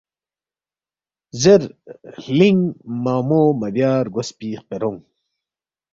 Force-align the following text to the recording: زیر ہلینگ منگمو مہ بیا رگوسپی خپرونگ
زیر 1.41 1.61
ہلینگ 2.23 2.61
منگمو 3.03 3.41
مہ 3.59 3.67
بیا 3.73 3.91
رگوسپی 4.05 4.49
خپرونگ 4.61 4.99